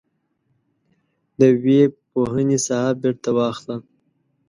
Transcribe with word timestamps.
د 1.39 1.41
ويي 1.63 1.81
پوهنې 2.11 2.57
ساحه 2.67 2.91
بیرته 3.01 3.29
واخله. 3.37 3.77